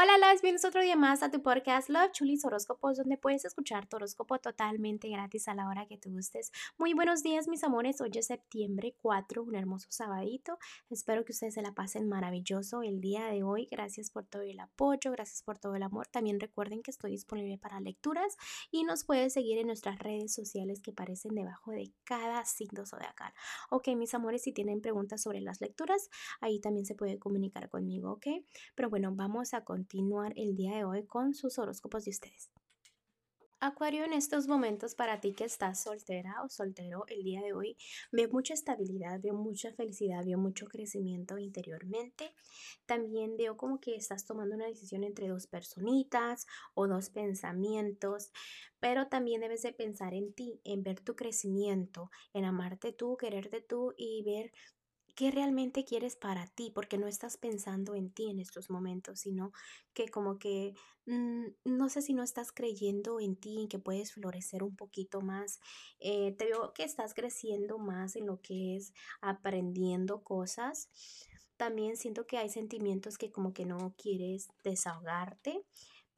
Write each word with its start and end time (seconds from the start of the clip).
Hola, 0.00 0.16
las 0.16 0.42
bienvenidos 0.42 0.64
otro 0.64 0.80
día 0.80 0.94
más 0.94 1.24
a 1.24 1.30
tu 1.32 1.42
podcast 1.42 1.88
Love 1.88 2.12
Chulis 2.12 2.44
Horóscopos, 2.44 2.98
donde 2.98 3.18
puedes 3.18 3.44
escuchar 3.44 3.88
tu 3.88 3.96
horóscopo 3.96 4.38
totalmente 4.38 5.08
gratis 5.08 5.48
a 5.48 5.54
la 5.54 5.66
hora 5.66 5.88
que 5.88 5.98
te 5.98 6.08
gustes. 6.08 6.52
Muy 6.78 6.94
buenos 6.94 7.24
días, 7.24 7.48
mis 7.48 7.64
amores. 7.64 8.00
Hoy 8.00 8.12
es 8.14 8.26
septiembre 8.26 8.94
4, 9.02 9.42
un 9.42 9.56
hermoso 9.56 9.88
sabadito. 9.90 10.56
Espero 10.88 11.24
que 11.24 11.32
ustedes 11.32 11.54
se 11.54 11.62
la 11.62 11.72
pasen 11.72 12.08
maravilloso 12.08 12.84
el 12.84 13.00
día 13.00 13.26
de 13.26 13.42
hoy. 13.42 13.66
Gracias 13.72 14.12
por 14.12 14.24
todo 14.24 14.42
el 14.42 14.60
apoyo, 14.60 15.10
gracias 15.10 15.42
por 15.42 15.58
todo 15.58 15.74
el 15.74 15.82
amor. 15.82 16.06
También 16.06 16.38
recuerden 16.38 16.80
que 16.80 16.92
estoy 16.92 17.10
disponible 17.10 17.58
para 17.58 17.80
lecturas 17.80 18.36
y 18.70 18.84
nos 18.84 19.02
puedes 19.02 19.32
seguir 19.32 19.58
en 19.58 19.66
nuestras 19.66 19.98
redes 19.98 20.32
sociales 20.32 20.80
que 20.80 20.92
aparecen 20.92 21.34
debajo 21.34 21.72
de 21.72 21.92
cada 22.04 22.44
signo 22.44 22.86
zodiacal. 22.86 23.32
Ok, 23.68 23.88
mis 23.96 24.14
amores, 24.14 24.44
si 24.44 24.52
tienen 24.52 24.80
preguntas 24.80 25.22
sobre 25.22 25.40
las 25.40 25.60
lecturas, 25.60 26.08
ahí 26.40 26.60
también 26.60 26.86
se 26.86 26.94
puede 26.94 27.18
comunicar 27.18 27.68
conmigo, 27.68 28.12
ok. 28.12 28.26
Pero 28.76 28.90
bueno, 28.90 29.10
vamos 29.12 29.54
a 29.54 29.64
continuar 29.64 29.87
continuar 29.88 30.34
el 30.36 30.54
día 30.54 30.76
de 30.76 30.84
hoy 30.84 31.06
con 31.06 31.32
sus 31.32 31.58
horóscopos 31.58 32.04
de 32.04 32.10
ustedes. 32.10 32.50
Acuario, 33.58 34.04
en 34.04 34.12
estos 34.12 34.46
momentos 34.46 34.94
para 34.94 35.18
ti 35.18 35.32
que 35.32 35.44
estás 35.44 35.82
soltera 35.82 36.42
o 36.44 36.48
soltero 36.50 37.06
el 37.08 37.22
día 37.22 37.40
de 37.40 37.54
hoy, 37.54 37.74
veo 38.12 38.28
mucha 38.28 38.52
estabilidad, 38.52 39.18
veo 39.22 39.32
mucha 39.32 39.72
felicidad, 39.72 40.26
veo 40.26 40.36
mucho 40.36 40.66
crecimiento 40.66 41.38
interiormente. 41.38 42.34
También 42.84 43.38
veo 43.38 43.56
como 43.56 43.80
que 43.80 43.96
estás 43.96 44.26
tomando 44.26 44.56
una 44.56 44.66
decisión 44.66 45.04
entre 45.04 45.28
dos 45.28 45.46
personitas 45.46 46.46
o 46.74 46.86
dos 46.86 47.08
pensamientos, 47.08 48.30
pero 48.80 49.08
también 49.08 49.40
debes 49.40 49.62
de 49.62 49.72
pensar 49.72 50.12
en 50.12 50.34
ti, 50.34 50.60
en 50.64 50.82
ver 50.82 51.00
tu 51.00 51.16
crecimiento, 51.16 52.10
en 52.34 52.44
amarte 52.44 52.92
tú, 52.92 53.16
quererte 53.16 53.62
tú 53.62 53.94
y 53.96 54.22
ver 54.22 54.52
qué 55.18 55.32
realmente 55.32 55.84
quieres 55.84 56.14
para 56.14 56.46
ti, 56.46 56.70
porque 56.72 56.96
no 56.96 57.08
estás 57.08 57.36
pensando 57.36 57.96
en 57.96 58.08
ti 58.12 58.30
en 58.30 58.38
estos 58.38 58.70
momentos, 58.70 59.18
sino 59.18 59.50
que 59.92 60.08
como 60.08 60.38
que 60.38 60.74
mm, 61.06 61.46
no 61.64 61.88
sé 61.88 62.02
si 62.02 62.14
no 62.14 62.22
estás 62.22 62.52
creyendo 62.52 63.18
en 63.18 63.34
ti, 63.34 63.62
en 63.62 63.66
que 63.66 63.80
puedes 63.80 64.12
florecer 64.12 64.62
un 64.62 64.76
poquito 64.76 65.20
más. 65.20 65.58
Eh, 65.98 66.36
te 66.38 66.44
veo 66.44 66.72
que 66.72 66.84
estás 66.84 67.14
creciendo 67.14 67.78
más 67.78 68.14
en 68.14 68.26
lo 68.26 68.40
que 68.40 68.76
es 68.76 68.92
aprendiendo 69.20 70.22
cosas. 70.22 70.88
También 71.56 71.96
siento 71.96 72.24
que 72.24 72.38
hay 72.38 72.48
sentimientos 72.48 73.18
que 73.18 73.32
como 73.32 73.52
que 73.52 73.66
no 73.66 73.96
quieres 73.98 74.46
desahogarte 74.62 75.64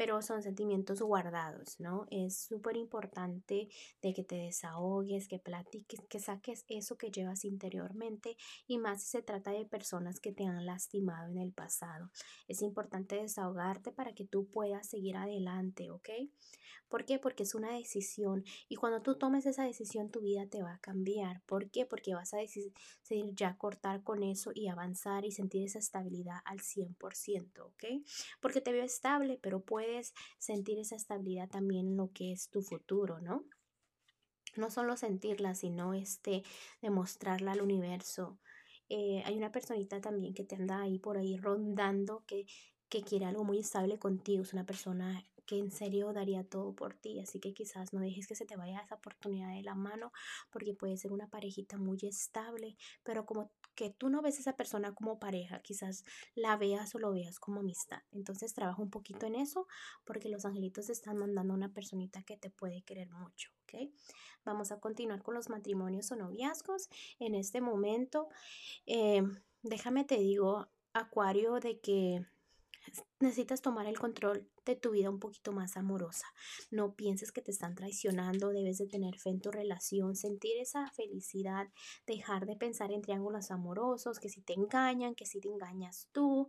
pero 0.01 0.23
son 0.23 0.43
sentimientos 0.43 1.03
guardados, 1.03 1.79
¿no? 1.79 2.07
Es 2.11 2.35
súper 2.35 2.79
importante 2.79 3.69
de 4.01 4.15
que 4.15 4.25
te 4.25 4.37
desahogues, 4.37 5.29
que 5.29 5.39
platiques, 5.39 6.01
que 6.09 6.21
saques 6.21 6.65
eso 6.69 6.97
que 6.97 7.11
llevas 7.11 7.45
interiormente 7.45 8.39
y 8.67 8.79
más 8.79 9.03
si 9.03 9.11
se 9.11 9.21
trata 9.21 9.51
de 9.51 9.67
personas 9.67 10.19
que 10.19 10.33
te 10.33 10.47
han 10.47 10.65
lastimado 10.65 11.31
en 11.31 11.37
el 11.37 11.53
pasado. 11.53 12.09
Es 12.49 12.63
importante 12.63 13.17
desahogarte 13.17 13.93
para 13.93 14.15
que 14.15 14.25
tú 14.25 14.47
puedas 14.47 14.89
seguir 14.89 15.19
adelante, 15.19 15.91
¿ok? 15.91 16.09
¿Por 16.91 17.05
qué? 17.05 17.21
Porque 17.21 17.45
es 17.45 17.55
una 17.55 17.73
decisión 17.73 18.43
y 18.69 18.75
cuando 18.75 19.01
tú 19.01 19.17
tomes 19.17 19.47
esa 19.47 19.65
decisión 19.65 20.11
tu 20.11 20.21
vida 20.21 20.47
te 20.47 20.63
va 20.63 20.75
a 20.75 20.81
cambiar. 20.81 21.41
¿Por 21.47 21.71
qué? 21.71 21.87
Porque 21.87 22.15
vas 22.15 22.35
a 22.35 22.39
decidir 22.39 22.73
ya 23.35 23.57
cortar 23.57 24.03
con 24.03 24.25
eso 24.25 24.51
y 24.53 24.67
avanzar 24.67 25.25
y 25.25 25.31
sentir 25.31 25.63
esa 25.63 25.79
estabilidad 25.79 26.39
al 26.45 26.59
100%, 26.61 27.67
¿ok? 27.67 27.85
Porque 28.41 28.61
te 28.61 28.73
veo 28.73 28.85
estable, 28.85 29.39
pero 29.41 29.61
puedes 29.61 29.90
sentir 30.39 30.79
esa 30.79 30.97
estabilidad 30.97 31.49
también 31.49 31.89
en 31.89 31.97
lo 31.97 32.11
que 32.13 32.33
es 32.33 32.49
tu 32.51 32.63
futuro, 32.63 33.21
¿no? 33.21 33.45
No 34.57 34.71
solo 34.71 34.97
sentirla, 34.97 35.55
sino 35.55 35.95
este, 35.95 36.43
demostrarla 36.83 37.53
al 37.53 37.63
universo. 37.63 38.39
Eh, 38.89 39.23
hay 39.25 39.37
una 39.37 39.53
personita 39.53 40.01
también 40.01 40.35
que 40.35 40.45
te 40.45 40.57
anda 40.57 40.81
ahí 40.81 40.99
por 40.99 41.17
ahí 41.17 41.37
rondando 41.37 42.25
que, 42.27 42.47
que 42.89 43.03
quiere 43.03 43.27
algo 43.27 43.45
muy 43.45 43.61
estable 43.61 43.99
contigo. 43.99 44.43
Es 44.43 44.53
una 44.53 44.67
persona 44.67 45.25
que 45.51 45.59
en 45.59 45.73
serio 45.73 46.13
daría 46.13 46.45
todo 46.45 46.75
por 46.77 46.95
ti, 46.95 47.19
así 47.19 47.41
que 47.41 47.53
quizás 47.53 47.93
no 47.93 47.99
dejes 48.01 48.29
que 48.29 48.37
se 48.37 48.47
te 48.47 48.57
vaya 48.57 48.81
esa 48.81 48.95
oportunidad 48.95 49.53
de 49.53 49.63
la 49.63 49.75
mano, 49.75 50.13
porque 50.53 50.75
puede 50.75 50.97
ser 50.97 51.13
una 51.13 51.29
parejita 51.29 51.77
muy 51.77 51.99
estable, 52.03 52.77
pero 53.03 53.27
como 53.27 53.51
que 53.81 53.89
tú 53.89 54.11
no 54.11 54.21
ves 54.21 54.37
a 54.37 54.41
esa 54.41 54.57
persona 54.57 54.95
como 54.95 55.19
pareja, 55.19 55.63
quizás 55.63 56.05
la 56.35 56.59
veas 56.59 56.95
o 56.95 56.99
lo 56.99 57.13
veas 57.13 57.41
como 57.41 57.61
amistad. 57.61 58.03
Entonces 58.13 58.53
trabaja 58.53 58.83
un 58.83 58.91
poquito 58.91 59.25
en 59.25 59.37
eso, 59.37 59.67
porque 60.05 60.29
los 60.29 60.45
angelitos 60.45 60.91
están 60.91 61.17
mandando 61.17 61.55
una 61.55 61.73
personita 61.73 62.23
que 62.23 62.37
te 62.37 62.51
puede 62.51 62.83
querer 62.83 63.09
mucho, 63.09 63.49
¿ok? 63.63 63.91
Vamos 64.45 64.71
a 64.71 64.81
continuar 64.81 65.23
con 65.23 65.35
los 65.35 65.49
matrimonios 65.49 66.13
o 66.13 66.17
noviazgos. 66.17 66.91
En 67.19 67.35
este 67.35 67.63
momento, 67.63 68.29
eh, 68.85 69.23
déjame 69.63 70.05
te 70.05 70.19
digo, 70.19 70.69
Acuario, 70.93 71.59
de 71.59 71.81
que 71.81 72.27
necesitas 73.21 73.63
tomar 73.63 73.87
el 73.87 73.99
control 73.99 74.49
de 74.65 74.77
tu 74.77 74.91
vida 74.91 75.11
un 75.11 75.19
poquito 75.19 75.53
más 75.53 75.77
amorosa. 75.77 76.27
No 76.71 76.95
pienses 76.95 77.33
que 77.33 77.43
te 77.43 77.51
están 77.51 77.75
traicionando, 77.75 78.51
debes 78.51 78.79
de 78.79 78.87
tener 78.87 79.19
fe 79.19 79.31
en 79.31 79.41
tu 79.41 79.51
relación, 79.51 80.17
sentir 80.17 80.59
esa 80.59 80.91
felicidad, 80.91 81.69
dejar 82.07 82.47
de 82.47 82.57
pensar 82.57 82.93
en 82.93 83.03
triángulos 83.03 83.51
amorosos, 83.51 84.19
que 84.19 84.29
si 84.29 84.43
te 84.43 84.55
engañan, 84.55 85.15
que 85.15 85.27
si 85.27 85.41
te 85.41 85.49
engañas 85.49 86.09
tú, 86.13 86.49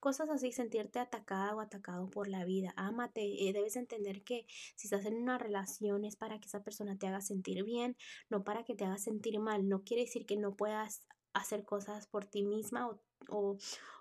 cosas 0.00 0.28
así, 0.30 0.50
sentirte 0.50 0.98
atacada 0.98 1.54
o 1.54 1.60
atacado 1.60 2.10
por 2.10 2.26
la 2.28 2.44
vida. 2.44 2.72
Ámate, 2.76 3.48
eh, 3.48 3.52
debes 3.52 3.76
entender 3.76 4.24
que 4.24 4.46
si 4.74 4.88
estás 4.88 5.06
en 5.06 5.14
una 5.14 5.38
relación 5.38 6.04
es 6.04 6.16
para 6.16 6.40
que 6.40 6.48
esa 6.48 6.64
persona 6.64 6.98
te 6.98 7.06
haga 7.06 7.20
sentir 7.20 7.62
bien, 7.64 7.96
no 8.28 8.42
para 8.42 8.64
que 8.64 8.74
te 8.74 8.84
haga 8.84 8.98
sentir 8.98 9.38
mal. 9.38 9.68
No 9.68 9.84
quiere 9.84 10.02
decir 10.02 10.26
que 10.26 10.36
no 10.36 10.56
puedas 10.56 11.06
hacer 11.34 11.64
cosas 11.64 12.06
por 12.08 12.26
ti 12.26 12.42
misma 12.42 12.88
o, 12.88 13.00
o, 13.28 13.56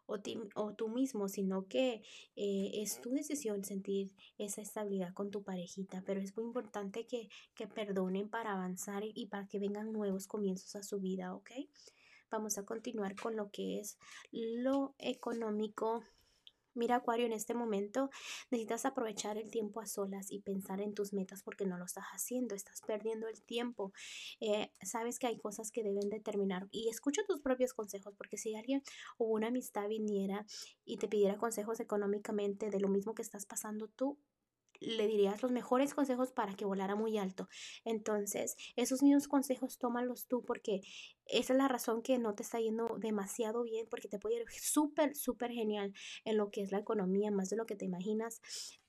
o, 0.08 0.74
tú 0.74 0.90
mismo, 0.90 1.30
sino 1.30 1.68
que 1.68 2.02
eh, 2.36 2.72
es 2.74 3.02
tu 3.02 3.12
decisión 3.12 3.64
sentir 3.64 4.14
esa 4.38 4.62
estabilidad 4.62 5.14
con 5.14 5.32
tu 5.32 5.44
parejita, 5.44 6.04
pero 6.06 6.20
es 6.20 6.36
muy 6.36 6.46
importante 6.46 7.06
que, 7.06 7.30
que 7.56 7.68
perdonen 7.68 8.30
para 8.30 8.54
avanzar 8.54 9.04
y 9.06 9.28
para 9.28 9.48
que 9.48 9.60
vengan 9.60 9.92
nuevos 9.92 10.28
comienzos 10.28 10.76
a 10.76 10.84
su 10.84 11.00
vida, 11.00 11.34
¿ok? 11.34 11.52
Vamos 12.30 12.58
a 12.58 12.66
continuar 12.66 13.16
con 13.16 13.36
lo 13.36 13.52
que 13.52 13.80
es 13.80 13.98
lo 14.32 14.96
económico 15.00 16.04
Mira, 16.74 16.98
Acuario, 16.98 17.26
en 17.26 17.34
este 17.34 17.54
momento 17.54 18.10
necesitas 18.50 18.86
aprovechar 18.86 19.38
el 19.38 19.52
tiempo 19.52 19.82
a 19.82 19.86
solas 19.86 20.32
y 20.32 20.40
pensar 20.40 20.80
en 20.80 20.94
tus 20.94 21.12
metas 21.12 21.44
porque 21.44 21.66
no 21.66 21.78
lo 21.78 21.84
estás 21.86 22.06
haciendo, 22.14 22.56
estás 22.56 22.82
perdiendo 22.82 23.28
el 23.28 23.42
tiempo. 23.44 23.92
Eh, 24.40 24.72
sabes 24.82 25.20
que 25.20 25.28
hay 25.28 25.38
cosas 25.38 25.72
que 25.72 25.84
deben 25.84 26.10
determinar 26.10 26.68
y 26.72 26.88
escucha 26.90 27.24
tus 27.28 27.42
propios 27.42 27.74
consejos 27.74 28.14
porque 28.18 28.38
si 28.38 28.56
alguien 28.56 28.84
o 29.18 29.26
una 29.26 29.48
amistad 29.48 29.90
viniera 29.90 30.46
y 30.86 30.98
te 30.98 31.10
pidiera 31.10 31.38
consejos 31.38 31.80
económicamente 31.82 32.70
de 32.70 32.80
lo 32.80 32.88
mismo 32.88 33.16
que 33.16 33.22
estás 33.22 33.46
pasando 33.46 33.90
tú, 33.90 34.18
le 34.82 35.08
dirías 35.08 35.42
los 35.42 35.52
mejores 35.52 35.94
consejos 35.94 36.32
para 36.32 36.56
que 36.56 36.66
volara 36.66 36.96
muy 36.96 37.18
alto. 37.18 37.48
Entonces, 37.86 38.58
esos 38.76 39.02
mismos 39.04 39.28
consejos 39.28 39.78
tómalos 39.78 40.28
tú 40.28 40.44
porque 40.44 40.82
esa 41.28 41.54
es 41.54 41.58
la 41.58 41.68
razón 41.68 42.02
que 42.02 42.18
no 42.18 42.34
te 42.36 42.44
está 42.44 42.60
yendo 42.60 42.98
demasiado 43.00 43.64
bien 43.64 43.88
porque 43.90 44.10
te 44.10 44.20
puede 44.20 44.42
ir 44.42 44.46
súper, 44.50 45.16
súper 45.16 45.52
genial 45.52 45.94
en 46.26 46.38
lo 46.38 46.52
que 46.52 46.62
es 46.62 46.72
la 46.72 46.80
economía, 46.80 47.32
más 47.32 47.50
de 47.50 47.56
lo 47.56 47.66
que 47.66 47.76
te 47.76 47.86
imaginas, 47.86 48.42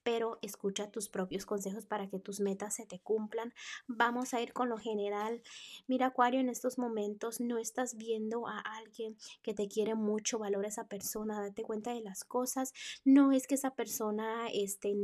pero 0.03 0.39
escucha 0.43 0.91
tus 0.91 1.09
propios 1.09 1.47
consejos 1.47 1.87
para 1.87 2.09
que 2.09 2.19
tus 2.19 2.41
metas 2.41 2.75
se 2.75 2.87
te 2.87 2.99
cumplan. 2.99 3.53
Vamos 3.87 4.35
a 4.35 4.41
ir 4.41 4.53
con 4.53 4.69
lo 4.69 4.79
general. 4.79 5.43
Mira, 5.87 6.07
Acuario, 6.07 6.41
en 6.41 6.49
estos 6.49 6.79
momentos 6.79 7.41
no 7.41 7.59
estás 7.59 7.97
viendo 7.97 8.49
a 8.49 8.59
alguien 8.59 9.17
que 9.43 9.55
te 9.55 9.69
quiere 9.69 9.95
mucho, 9.95 10.39
valora 10.39 10.67
a 10.67 10.71
esa 10.71 10.89
persona, 10.89 11.41
date 11.41 11.63
cuenta 11.63 11.93
de 11.93 12.01
las 12.01 12.25
cosas. 12.25 12.73
No 13.05 13.33
es 13.33 13.47
que 13.47 13.55
esa 13.55 13.75
persona 13.75 14.49
esté 14.53 14.95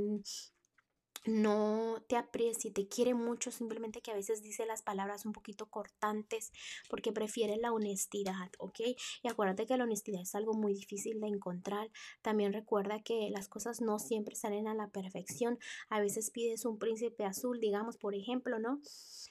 no 1.26 1.97
te 2.08 2.16
aprecia 2.16 2.68
y 2.68 2.72
te 2.72 2.88
quiere 2.88 3.14
mucho, 3.14 3.50
simplemente 3.50 4.00
que 4.00 4.10
a 4.10 4.14
veces 4.14 4.42
dice 4.42 4.66
las 4.66 4.82
palabras 4.82 5.26
un 5.26 5.32
poquito 5.32 5.66
cortantes 5.66 6.52
porque 6.88 7.12
prefiere 7.12 7.56
la 7.56 7.72
honestidad, 7.72 8.50
¿ok? 8.58 8.80
Y 9.22 9.28
acuérdate 9.28 9.66
que 9.66 9.76
la 9.76 9.84
honestidad 9.84 10.22
es 10.22 10.34
algo 10.34 10.54
muy 10.54 10.74
difícil 10.74 11.20
de 11.20 11.28
encontrar. 11.28 11.90
También 12.22 12.52
recuerda 12.52 13.02
que 13.02 13.30
las 13.30 13.48
cosas 13.48 13.80
no 13.80 13.98
siempre 13.98 14.34
salen 14.34 14.68
a 14.68 14.74
la 14.74 14.88
perfección. 14.88 15.58
A 15.88 16.00
veces 16.00 16.30
pides 16.30 16.64
un 16.64 16.78
príncipe 16.78 17.24
azul, 17.24 17.60
digamos, 17.60 17.96
por 17.96 18.14
ejemplo, 18.14 18.58
¿no? 18.58 18.80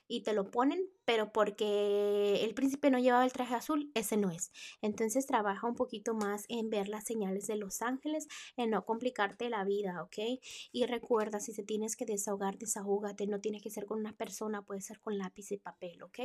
Y 0.07 0.21
te 0.21 0.33
lo 0.33 0.51
ponen, 0.51 0.87
pero 1.05 1.31
porque 1.31 2.43
el 2.43 2.53
príncipe 2.53 2.91
no 2.91 2.99
llevaba 2.99 3.25
el 3.25 3.33
traje 3.33 3.55
azul, 3.55 3.91
ese 3.93 4.17
no 4.17 4.29
es. 4.29 4.51
Entonces 4.81 5.25
trabaja 5.25 5.67
un 5.67 5.75
poquito 5.75 6.13
más 6.13 6.45
en 6.47 6.69
ver 6.69 6.89
las 6.89 7.05
señales 7.05 7.47
de 7.47 7.55
los 7.55 7.81
ángeles, 7.81 8.27
en 8.55 8.69
no 8.69 8.85
complicarte 8.85 9.49
la 9.49 9.63
vida, 9.63 10.03
¿ok? 10.03 10.39
Y 10.71 10.85
recuerda, 10.85 11.39
si 11.39 11.53
tiene 11.53 11.77
tienes 11.77 11.95
que 11.95 12.05
desahogar, 12.05 12.57
desahógate, 12.67 13.27
no 13.27 13.39
tiene 13.39 13.59
que 13.59 13.69
ser 13.69 13.85
con 13.85 13.99
una 13.99 14.13
persona, 14.13 14.61
puede 14.61 14.81
ser 14.81 14.99
con 14.99 15.17
lápiz 15.17 15.51
y 15.51 15.57
papel, 15.57 16.03
¿ok? 16.03 16.19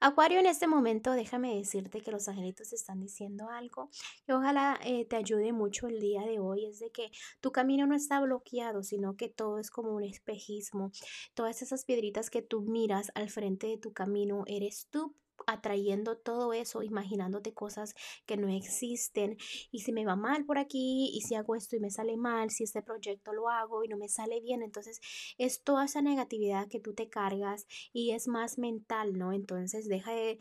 Acuario, 0.00 0.38
en 0.38 0.46
este 0.46 0.66
momento 0.66 1.12
déjame 1.12 1.56
decirte 1.56 2.00
que 2.00 2.10
los 2.10 2.28
angelitos 2.28 2.72
están 2.72 3.00
diciendo 3.00 3.48
algo 3.50 3.90
y 4.26 4.32
ojalá 4.32 4.78
eh, 4.84 5.04
te 5.04 5.16
ayude 5.16 5.52
mucho 5.52 5.88
el 5.88 6.00
día 6.00 6.22
de 6.22 6.38
hoy, 6.38 6.66
es 6.66 6.78
de 6.78 6.90
que 6.90 7.10
tu 7.40 7.52
camino 7.52 7.86
no 7.86 7.94
está 7.94 8.20
bloqueado, 8.20 8.82
sino 8.82 9.16
que 9.16 9.28
todo 9.28 9.58
es 9.58 9.70
como 9.70 9.94
un 9.94 10.04
espejismo, 10.04 10.92
todas 11.34 11.62
esas 11.62 11.84
piedritas 11.84 12.30
que 12.30 12.42
tú 12.42 12.62
miras 12.62 13.10
al 13.14 13.30
frente 13.30 13.66
de 13.66 13.78
tu 13.78 13.92
camino 13.92 14.44
eres 14.46 14.88
tú 14.90 15.14
atrayendo 15.46 16.16
todo 16.16 16.52
eso, 16.52 16.82
imaginándote 16.82 17.52
cosas 17.52 17.94
que 18.26 18.36
no 18.36 18.48
existen. 18.48 19.36
Y 19.70 19.80
si 19.80 19.92
me 19.92 20.04
va 20.04 20.16
mal 20.16 20.44
por 20.44 20.58
aquí, 20.58 21.10
y 21.14 21.22
si 21.22 21.34
hago 21.34 21.56
esto 21.56 21.76
y 21.76 21.80
me 21.80 21.90
sale 21.90 22.16
mal, 22.16 22.50
si 22.50 22.64
este 22.64 22.82
proyecto 22.82 23.32
lo 23.32 23.48
hago 23.48 23.84
y 23.84 23.88
no 23.88 23.96
me 23.96 24.08
sale 24.08 24.40
bien, 24.40 24.62
entonces 24.62 25.00
es 25.38 25.62
toda 25.62 25.84
esa 25.84 26.02
negatividad 26.02 26.68
que 26.68 26.80
tú 26.80 26.94
te 26.94 27.08
cargas 27.08 27.66
y 27.92 28.12
es 28.12 28.28
más 28.28 28.58
mental, 28.58 29.14
¿no? 29.14 29.32
Entonces 29.32 29.88
deja 29.88 30.12
de, 30.12 30.38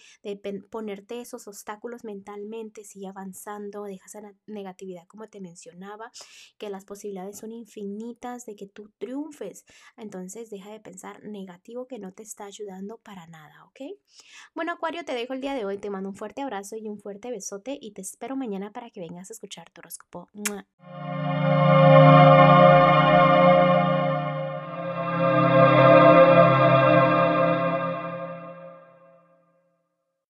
ponerte 0.69 1.21
esos 1.21 1.47
obstáculos 1.47 2.03
mentalmente, 2.03 2.83
sigue 2.83 3.07
avanzando, 3.07 3.83
deja 3.83 4.05
esa 4.05 4.33
negatividad 4.45 5.05
como 5.07 5.27
te 5.27 5.41
mencionaba, 5.41 6.11
que 6.57 6.69
las 6.69 6.85
posibilidades 6.85 7.37
son 7.37 7.51
infinitas 7.51 8.45
de 8.45 8.55
que 8.55 8.67
tú 8.67 8.91
triunfes. 8.97 9.65
Entonces 9.97 10.49
deja 10.49 10.71
de 10.71 10.79
pensar 10.79 11.23
negativo 11.23 11.87
que 11.87 11.99
no 11.99 12.13
te 12.13 12.23
está 12.23 12.45
ayudando 12.45 12.97
para 12.97 13.27
nada, 13.27 13.65
¿ok? 13.65 13.81
Bueno, 14.53 14.73
Acuario, 14.73 14.98
te 15.03 15.13
dejo 15.13 15.33
el 15.33 15.41
día 15.41 15.53
de 15.53 15.65
hoy, 15.65 15.77
te 15.77 15.89
mando 15.89 16.09
un 16.09 16.15
fuerte 16.15 16.41
abrazo 16.41 16.75
y 16.75 16.87
un 16.87 16.99
fuerte 16.99 17.31
besote 17.31 17.77
y 17.79 17.91
te 17.91 18.01
espero 18.01 18.35
mañana 18.35 18.71
para 18.71 18.89
que 18.89 18.99
vengas 18.99 19.29
a 19.29 19.33
escuchar 19.33 19.69
tu 19.69 19.81
horóscopo. 19.81 20.29